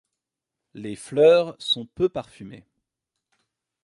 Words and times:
Les 0.73 0.95
fleurs 0.95 1.55
sont 1.59 1.85
peu 1.85 2.09
parfumées. 2.09 2.65